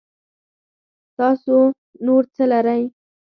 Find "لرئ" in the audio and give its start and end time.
2.51-2.83